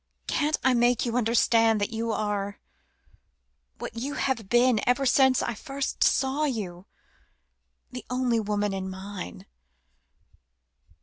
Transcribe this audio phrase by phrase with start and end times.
[0.25, 2.59] Can't I make you understand that you are
[3.77, 6.87] what you have been ever since I first saw you
[7.91, 9.45] the only woman in mine?"